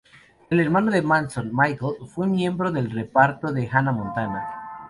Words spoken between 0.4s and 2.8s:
El hermano de Mason, Mitchel fue miembro